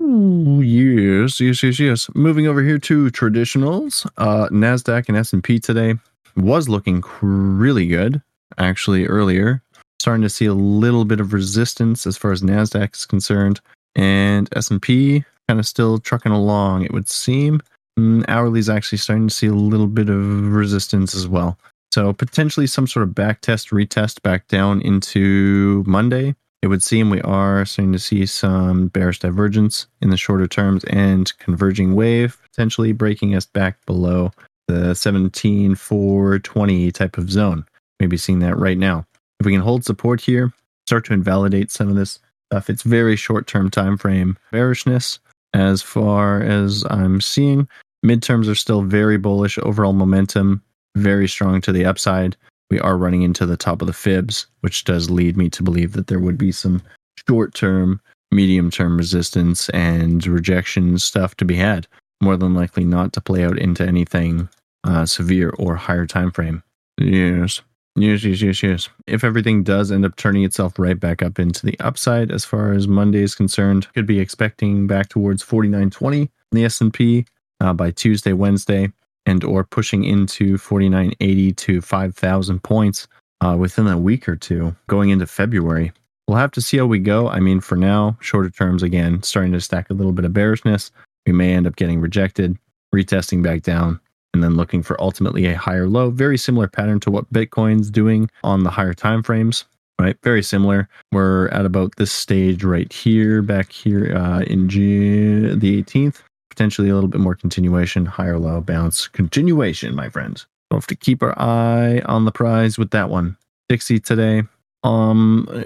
Yes, 0.00 1.40
yes, 1.40 1.62
yes, 1.62 1.78
yes. 1.78 2.08
Moving 2.14 2.46
over 2.46 2.62
here 2.62 2.78
to 2.78 3.10
traditionals, 3.10 4.06
uh, 4.16 4.48
Nasdaq 4.48 5.08
and 5.08 5.16
S 5.16 5.32
and 5.32 5.44
P 5.44 5.58
today 5.58 5.94
was 6.36 6.68
looking 6.68 7.02
really 7.20 7.86
good. 7.86 8.22
Actually, 8.58 9.06
earlier 9.06 9.62
starting 10.00 10.22
to 10.22 10.30
see 10.30 10.46
a 10.46 10.54
little 10.54 11.04
bit 11.04 11.20
of 11.20 11.32
resistance 11.32 12.06
as 12.06 12.16
far 12.16 12.32
as 12.32 12.42
Nasdaq 12.42 12.96
is 12.96 13.06
concerned, 13.06 13.60
and 13.94 14.48
S 14.56 14.70
and 14.70 14.80
P 14.80 15.24
kind 15.48 15.60
of 15.60 15.66
still 15.66 15.98
trucking 15.98 16.32
along. 16.32 16.84
It 16.84 16.92
would 16.92 17.08
seem. 17.08 17.60
And 17.96 18.24
hourly 18.28 18.60
is 18.60 18.70
actually 18.70 18.98
starting 18.98 19.28
to 19.28 19.34
see 19.34 19.48
a 19.48 19.52
little 19.52 19.88
bit 19.88 20.08
of 20.08 20.52
resistance 20.52 21.14
as 21.14 21.26
well. 21.28 21.58
So 21.92 22.12
potentially 22.12 22.68
some 22.68 22.86
sort 22.86 23.02
of 23.02 23.14
back 23.14 23.40
test, 23.40 23.70
retest 23.70 24.22
back 24.22 24.46
down 24.46 24.80
into 24.82 25.82
Monday. 25.86 26.36
It 26.62 26.68
would 26.68 26.82
seem 26.84 27.10
we 27.10 27.20
are 27.22 27.64
starting 27.64 27.92
to 27.92 27.98
see 27.98 28.26
some 28.26 28.88
bearish 28.88 29.18
divergence 29.18 29.86
in 30.00 30.10
the 30.10 30.16
shorter 30.16 30.46
terms 30.46 30.84
and 30.84 31.36
converging 31.38 31.94
wave 31.94 32.38
potentially 32.42 32.92
breaking 32.92 33.34
us 33.34 33.46
back 33.46 33.84
below 33.86 34.30
the 34.68 34.94
17,420 34.94 36.92
type 36.92 37.18
of 37.18 37.30
zone. 37.30 37.64
Maybe 37.98 38.16
seeing 38.16 38.38
that 38.40 38.56
right 38.58 38.78
now. 38.78 39.04
If 39.40 39.46
we 39.46 39.52
can 39.52 39.62
hold 39.62 39.84
support 39.84 40.20
here, 40.20 40.52
start 40.86 41.06
to 41.06 41.14
invalidate 41.14 41.70
some 41.70 41.88
of 41.88 41.96
this 41.96 42.20
stuff. 42.52 42.68
It's 42.68 42.82
very 42.82 43.16
short 43.16 43.46
term 43.46 43.70
time 43.70 43.96
frame 43.96 44.36
bearishness 44.52 45.18
as 45.54 45.82
far 45.82 46.42
as 46.42 46.84
I'm 46.90 47.20
seeing. 47.20 47.66
Midterms 48.04 48.50
are 48.50 48.54
still 48.54 48.82
very 48.82 49.16
bullish. 49.16 49.58
Overall 49.58 49.92
momentum 49.92 50.62
very 50.96 51.28
strong 51.28 51.60
to 51.62 51.72
the 51.72 51.84
upside. 51.84 52.36
We 52.70 52.80
are 52.80 52.96
running 52.96 53.22
into 53.22 53.46
the 53.46 53.56
top 53.56 53.80
of 53.80 53.86
the 53.86 53.92
fibs, 53.92 54.46
which 54.60 54.84
does 54.84 55.10
lead 55.10 55.36
me 55.36 55.48
to 55.50 55.62
believe 55.62 55.92
that 55.92 56.06
there 56.06 56.20
would 56.20 56.38
be 56.38 56.52
some 56.52 56.82
short 57.28 57.54
term, 57.54 58.00
medium 58.30 58.70
term 58.70 58.96
resistance 58.96 59.68
and 59.70 60.24
rejection 60.26 60.98
stuff 60.98 61.34
to 61.36 61.44
be 61.44 61.56
had. 61.56 61.86
More 62.22 62.36
than 62.36 62.54
likely 62.54 62.84
not 62.84 63.12
to 63.14 63.20
play 63.20 63.44
out 63.44 63.58
into 63.58 63.86
anything 63.86 64.48
uh, 64.84 65.06
severe 65.06 65.50
or 65.58 65.76
higher 65.76 66.06
time 66.06 66.30
frame. 66.30 66.62
Yes. 66.98 67.62
Yes, 67.96 68.24
yes, 68.24 68.40
yes, 68.40 68.62
yes. 68.62 68.88
If 69.06 69.24
everything 69.24 69.62
does 69.62 69.90
end 69.90 70.04
up 70.04 70.16
turning 70.16 70.44
itself 70.44 70.78
right 70.78 70.98
back 70.98 71.22
up 71.22 71.38
into 71.38 71.66
the 71.66 71.78
upside 71.80 72.30
as 72.30 72.44
far 72.44 72.72
as 72.72 72.86
Monday 72.86 73.22
is 73.22 73.34
concerned, 73.34 73.92
could 73.94 74.06
be 74.06 74.20
expecting 74.20 74.86
back 74.86 75.08
towards 75.08 75.42
49.20 75.44 76.20
in 76.22 76.28
the 76.52 76.64
S&P 76.64 77.26
uh, 77.60 77.72
by 77.72 77.90
Tuesday, 77.90 78.32
Wednesday. 78.32 78.92
and 79.26 79.44
or 79.44 79.64
pushing 79.64 80.04
into 80.04 80.56
4980 80.56 81.52
to 81.52 81.80
5000 81.80 82.62
points 82.62 83.06
uh, 83.42 83.56
within 83.58 83.86
a 83.86 83.98
week 83.98 84.28
or 84.28 84.36
two 84.36 84.74
going 84.86 85.10
into 85.10 85.26
February. 85.26 85.92
We'll 86.26 86.38
have 86.38 86.52
to 86.52 86.60
see 86.62 86.78
how 86.78 86.86
we 86.86 87.00
go. 87.00 87.28
I 87.28 87.40
mean, 87.40 87.60
for 87.60 87.76
now, 87.76 88.16
shorter 88.20 88.50
terms 88.50 88.82
again, 88.82 89.22
starting 89.22 89.52
to 89.52 89.60
stack 89.60 89.90
a 89.90 89.94
little 89.94 90.12
bit 90.12 90.24
of 90.24 90.32
bearishness. 90.32 90.90
We 91.26 91.32
may 91.32 91.52
end 91.54 91.66
up 91.66 91.76
getting 91.76 92.00
rejected, 92.00 92.56
retesting 92.94 93.42
back 93.42 93.62
down, 93.62 94.00
and 94.34 94.42
then 94.42 94.56
looking 94.56 94.82
for 94.82 95.00
ultimately 95.00 95.46
a 95.46 95.56
higher 95.56 95.88
low. 95.88 96.10
Very 96.10 96.38
similar 96.38 96.68
pattern 96.68 97.00
to 97.00 97.10
what 97.10 97.32
Bitcoin's 97.32 97.90
doing 97.90 98.30
on 98.44 98.64
the 98.64 98.70
higher 98.70 98.94
time 98.94 99.22
frames. 99.22 99.64
Right, 100.00 100.16
very 100.22 100.42
similar. 100.42 100.88
We're 101.12 101.48
at 101.48 101.66
about 101.66 101.96
this 101.96 102.10
stage 102.10 102.64
right 102.64 102.90
here, 102.90 103.42
back 103.42 103.70
here 103.70 104.16
uh, 104.16 104.40
in 104.42 104.66
June 104.68 105.58
the 105.58 105.82
18th. 105.82 106.22
Potentially 106.48 106.88
a 106.88 106.94
little 106.94 107.08
bit 107.08 107.20
more 107.20 107.34
continuation, 107.34 108.06
higher 108.06 108.38
low 108.38 108.62
bounce, 108.62 109.08
continuation, 109.08 109.94
my 109.94 110.08
friends. 110.08 110.46
We'll 110.70 110.80
have 110.80 110.86
to 110.86 110.96
keep 110.96 111.22
our 111.22 111.38
eye 111.38 112.00
on 112.06 112.24
the 112.24 112.32
prize 112.32 112.78
with 112.78 112.92
that 112.92 113.10
one. 113.10 113.36
Dixie 113.68 114.00
today, 114.00 114.42
um, 114.84 115.64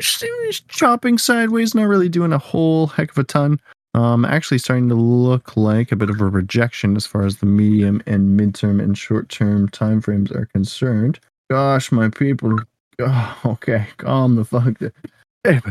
chopping 0.00 1.18
sideways, 1.18 1.74
not 1.74 1.88
really 1.88 2.08
doing 2.08 2.32
a 2.32 2.38
whole 2.38 2.86
heck 2.86 3.10
of 3.10 3.18
a 3.18 3.24
ton. 3.24 3.60
Um, 3.94 4.24
actually 4.24 4.58
starting 4.58 4.88
to 4.88 4.94
look 4.94 5.56
like 5.56 5.92
a 5.92 5.96
bit 5.96 6.08
of 6.08 6.20
a 6.20 6.26
rejection 6.26 6.96
as 6.96 7.06
far 7.06 7.26
as 7.26 7.38
the 7.38 7.46
medium 7.46 8.02
and 8.06 8.38
midterm 8.40 8.82
and 8.82 8.96
short 8.96 9.28
term 9.28 9.68
timeframes 9.68 10.34
are 10.34 10.46
concerned. 10.46 11.20
Gosh, 11.50 11.92
my 11.92 12.08
people. 12.08 12.58
Oh, 12.98 13.38
okay, 13.44 13.88
calm 13.98 14.36
the 14.36 14.44
fuck 14.44 14.78
down. 14.78 15.62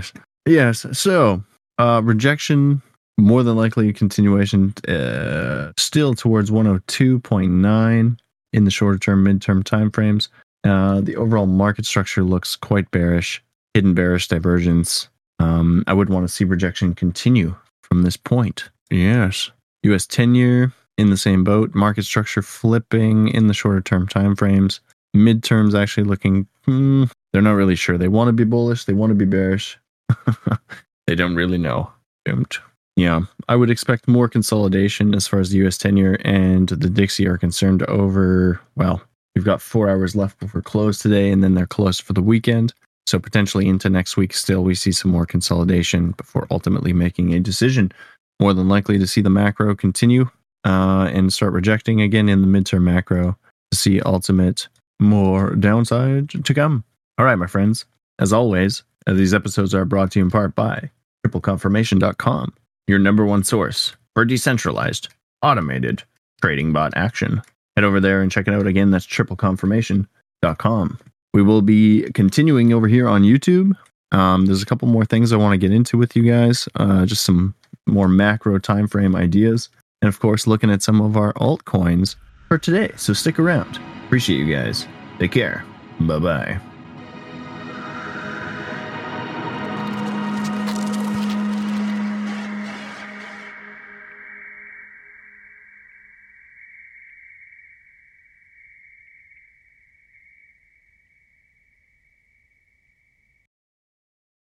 Yes, 0.46 0.86
so 0.92 1.44
uh, 1.80 2.02
rejection, 2.04 2.82
more 3.18 3.42
than 3.42 3.56
likely 3.56 3.90
a 3.90 3.94
continuation, 3.94 4.74
uh, 4.88 5.72
still 5.78 6.14
towards 6.14 6.52
102.9 6.52 8.20
in 8.54 8.64
the 8.66 8.72
shorter 8.72 9.00
term, 9.00 9.26
midterm 9.26 9.64
timeframes. 9.64 10.28
Uh, 10.64 11.02
the 11.02 11.16
overall 11.16 11.48
market 11.48 11.86
structure 11.86 12.24
looks 12.24 12.56
quite 12.56 12.90
bearish, 12.92 13.44
hidden 13.74 13.96
bearish 13.96 14.28
divergence. 14.28 15.10
Um, 15.40 15.84
I 15.88 15.94
would 15.94 16.10
want 16.10 16.28
to 16.28 16.34
see 16.34 16.44
rejection 16.44 16.94
continue 16.94 17.56
from 17.92 18.04
this 18.04 18.16
point. 18.16 18.70
Yes. 18.90 19.52
US 19.84 20.08
10 20.08 20.34
year 20.34 20.72
in 20.98 21.10
the 21.10 21.18
same 21.18 21.44
boat, 21.44 21.76
market 21.76 22.06
structure 22.06 22.42
flipping 22.42 23.28
in 23.28 23.48
the 23.48 23.54
shorter 23.54 23.82
term 23.82 24.08
time 24.08 24.34
frames. 24.34 24.80
Midterms 25.14 25.78
actually 25.78 26.06
looking, 26.06 26.48
hmm, 26.64 27.04
they're 27.34 27.42
not 27.42 27.52
really 27.56 27.76
sure. 27.76 27.98
They 27.98 28.08
want 28.08 28.30
to 28.30 28.34
be 28.34 28.46
bullish, 28.46 28.86
they 28.86 28.94
want 28.94 29.10
to 29.10 29.16
be 29.16 29.26
bearish. 29.26 29.78
they 31.08 31.16
don't 31.16 31.36
really 31.36 31.58
know. 31.58 31.92
Don't. 32.24 32.60
Yeah, 32.96 33.24
I 33.50 33.58
would 33.58 33.70
expect 33.70 34.08
more 34.08 34.30
consolidation 34.30 35.14
as 35.14 35.28
far 35.28 35.42
as 35.42 35.50
the 35.50 35.68
US 35.68 35.78
10 35.78 35.98
year 35.98 36.18
and 36.24 36.70
the 36.70 36.90
Dixie 36.90 37.28
are 37.28 37.38
concerned 37.38 37.84
over, 37.84 38.62
well, 38.78 39.02
we've 39.36 39.44
got 39.44 39.62
four 39.62 39.90
hours 39.90 40.16
left 40.16 40.40
before 40.40 40.62
close 40.62 40.98
today, 40.98 41.30
and 41.30 41.44
then 41.44 41.56
they're 41.56 41.68
closed 41.68 42.04
for 42.04 42.14
the 42.14 42.22
weekend. 42.22 42.74
So 43.12 43.20
potentially 43.20 43.68
into 43.68 43.90
next 43.90 44.16
week, 44.16 44.34
still 44.34 44.64
we 44.64 44.74
see 44.74 44.94
some 44.94 45.12
more 45.12 45.26
consolidation 45.26 46.12
before 46.12 46.48
ultimately 46.50 46.94
making 46.94 47.34
a 47.34 47.42
decision. 47.42 47.92
More 48.40 48.54
than 48.54 48.70
likely 48.70 48.98
to 49.00 49.06
see 49.06 49.20
the 49.20 49.30
macro 49.30 49.76
continue 49.76 50.30
uh, 50.64 51.10
and 51.12 51.34
start 51.34 51.52
rejecting 51.52 52.00
again 52.00 52.30
in 52.30 52.40
the 52.40 52.48
midterm 52.48 52.84
macro 52.84 53.38
to 53.70 53.78
see 53.78 54.00
ultimate 54.00 54.70
more 55.02 55.56
downside 55.56 56.30
to 56.30 56.54
come. 56.54 56.86
All 57.18 57.26
right, 57.26 57.36
my 57.36 57.48
friends. 57.48 57.84
As 58.18 58.32
always, 58.32 58.82
these 59.06 59.34
episodes 59.34 59.76
are 59.76 59.84
brought 59.84 60.12
to 60.12 60.20
you 60.20 60.24
in 60.24 60.32
part 60.32 60.56
by 60.56 60.90
tripleconfirmation.com, 61.28 62.54
your 62.88 63.00
number 63.00 63.26
one 63.26 63.44
source 63.44 63.94
for 64.16 64.24
decentralized, 64.24 65.10
automated 65.42 66.04
trading 66.42 66.72
bot 66.72 66.94
action. 66.96 67.42
Head 67.76 67.84
over 67.84 68.00
there 68.00 68.22
and 68.22 68.32
check 68.32 68.48
it 68.48 68.54
out 68.54 68.68
again. 68.68 68.90
That's 68.90 69.06
tripleconfirmation.com. 69.06 70.98
We 71.34 71.42
will 71.42 71.62
be 71.62 72.10
continuing 72.14 72.74
over 72.74 72.88
here 72.88 73.08
on 73.08 73.24
YouTube. 73.24 73.74
Um, 74.12 74.46
there's 74.46 74.62
a 74.62 74.66
couple 74.66 74.88
more 74.88 75.06
things 75.06 75.32
I 75.32 75.38
want 75.38 75.54
to 75.54 75.58
get 75.58 75.72
into 75.72 75.98
with 75.98 76.16
you 76.16 76.24
guys, 76.24 76.68
uh, 76.76 77.06
just 77.06 77.24
some 77.24 77.56
more 77.88 78.08
macro 78.08 78.60
time 78.60 78.88
frame 78.88 79.16
ideas, 79.16 79.70
and 80.02 80.10
of 80.10 80.20
course, 80.20 80.48
looking 80.48 80.70
at 80.70 80.82
some 80.82 81.00
of 81.00 81.16
our 81.16 81.34
altcoins 81.34 82.16
for 82.48 82.58
today. 82.58 82.92
So 82.98 83.14
stick 83.14 83.40
around. 83.40 83.80
Appreciate 84.06 84.46
you 84.46 84.54
guys. 84.54 84.88
Take 85.20 85.32
care. 85.32 85.64
Bye 86.02 86.20
bye. 86.20 86.71